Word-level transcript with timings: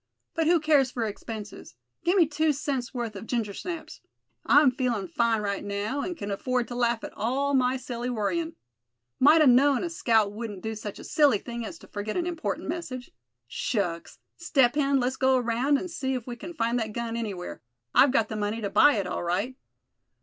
But 0.33 0.47
who 0.47 0.59
cares 0.59 0.89
for 0.89 1.03
expenses; 1.05 1.75
gimme 2.03 2.25
two 2.25 2.53
cents' 2.53 2.91
worth 2.91 3.15
of 3.15 3.27
gingersnaps? 3.27 3.99
I'm 4.47 4.71
feelin' 4.71 5.07
fine 5.07 5.41
right 5.43 5.63
now', 5.63 6.01
and 6.01 6.17
c'n 6.17 6.31
afford 6.31 6.67
to 6.69 6.75
laugh 6.75 7.03
at 7.03 7.13
all 7.15 7.53
my 7.53 7.77
silly 7.77 8.09
worryin'. 8.09 8.55
Might 9.19 9.43
a 9.43 9.45
known 9.45 9.83
a 9.83 9.91
scout 9.91 10.31
wouldn't 10.31 10.63
do 10.63 10.73
such 10.73 10.97
a 10.97 11.03
silly 11.03 11.37
thing 11.37 11.63
as 11.67 11.77
to 11.77 11.87
forget 11.87 12.17
an 12.17 12.25
important 12.25 12.67
message. 12.67 13.11
Shucks! 13.47 14.17
Step 14.37 14.73
Hen, 14.73 14.99
let's 14.99 15.17
go 15.17 15.37
around 15.37 15.77
and 15.77 15.91
see 15.91 16.15
if 16.15 16.25
we 16.25 16.35
can 16.35 16.55
find 16.55 16.79
that 16.79 16.93
gun 16.93 17.15
anywhere. 17.15 17.61
I've 17.93 18.09
got 18.11 18.27
the 18.27 18.35
money 18.35 18.59
to 18.61 18.71
buy 18.71 18.95
it 18.95 19.05
all 19.05 19.21
right." 19.21 19.55